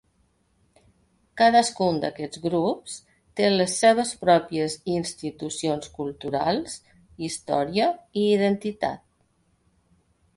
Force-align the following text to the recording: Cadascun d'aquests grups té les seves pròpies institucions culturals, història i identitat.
Cadascun 1.41 1.97
d'aquests 2.05 2.39
grups 2.45 2.95
té 3.39 3.49
les 3.51 3.75
seves 3.81 4.13
pròpies 4.23 4.77
institucions 4.93 5.91
culturals, 5.99 6.79
història 7.29 7.91
i 8.23 8.25
identitat. 8.39 9.05